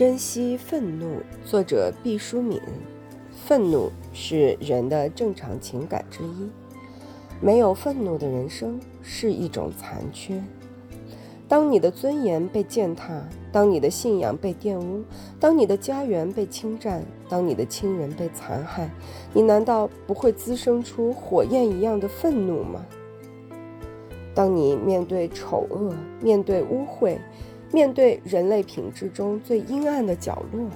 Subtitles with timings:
[0.00, 2.58] 珍惜愤怒，作者毕淑敏。
[3.30, 6.48] 愤怒是人的正常情感之一，
[7.38, 10.42] 没有愤怒的人生是一种残缺。
[11.46, 13.22] 当你的尊严被践踏，
[13.52, 15.04] 当你的信仰被玷污，
[15.38, 18.88] 当你的家园被侵占，当你的亲人被残害，
[19.34, 22.86] 你难道不会滋生出火焰一样的愤怒吗？
[24.34, 27.18] 当你面对丑恶，面对污秽。
[27.72, 30.68] 面对人类品质中最阴暗的角落，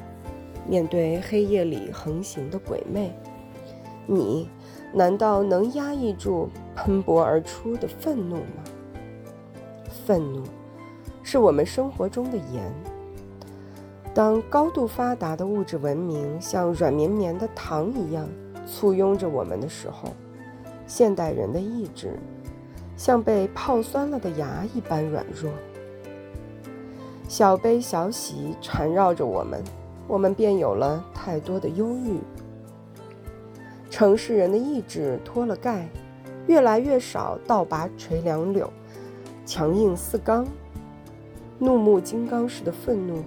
[0.69, 3.13] 面对黑夜里横行的鬼魅，
[4.07, 4.49] 你
[4.93, 8.63] 难道能压抑住喷薄而出的愤怒吗？
[10.07, 10.45] 愤怒
[11.23, 12.73] 是我们生活中的盐。
[14.15, 18.29] 当高度发达的物质文明像软绵绵的糖一样
[18.65, 20.11] 簇拥着我们的时候，
[20.87, 22.17] 现代人的意志
[22.97, 25.51] 像被泡酸了的牙一般软弱。
[27.37, 29.61] 小悲小喜缠绕着我们，
[30.07, 32.21] 我们便有了太多的忧郁。
[33.91, 35.89] 城市人的意志脱了盖，
[36.47, 38.73] 越来越少倒拔垂杨柳，
[39.45, 40.45] 强硬似钢；
[41.59, 43.25] 怒目金刚似的愤怒，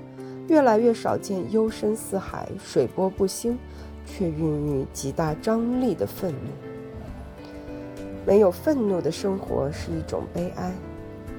[0.48, 3.60] 越来越少见幽深似海、水波不兴，
[4.06, 7.92] 却孕育极大张力的愤怒。
[8.26, 10.72] 没有愤怒的生活是一种悲哀。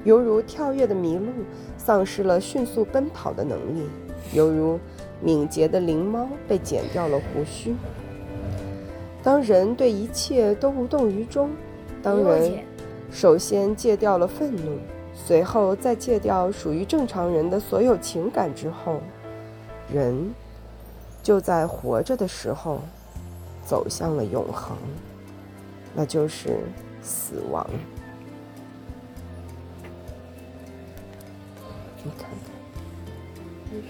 [0.04, 1.26] 犹如跳跃的麋鹿
[1.88, 3.88] 丧失了迅速奔跑的能力，
[4.34, 4.78] 犹如
[5.22, 7.74] 敏捷的灵猫被剪掉了胡须。
[9.22, 11.48] 当人对一切都无动于衷，
[12.02, 12.62] 当人
[13.10, 14.76] 首先戒掉了愤怒，
[15.14, 19.00] 随后再戒掉属于正常人的所有情感之后，
[19.90, 20.30] 人
[21.22, 22.82] 就在活着的时候
[23.64, 24.76] 走向了永恒，
[25.94, 26.58] 那就是
[27.00, 27.66] 死亡。
[32.08, 32.67] 你看。